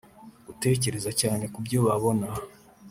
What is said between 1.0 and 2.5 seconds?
cyane kubyo babona